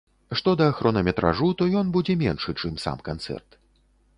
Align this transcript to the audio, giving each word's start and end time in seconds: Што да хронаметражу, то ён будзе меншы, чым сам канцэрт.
Што 0.39 0.53
да 0.61 0.67
хронаметражу, 0.77 1.49
то 1.61 1.67
ён 1.81 1.91
будзе 1.99 2.15
меншы, 2.25 2.57
чым 2.65 2.73
сам 2.85 2.97
канцэрт. 3.11 3.49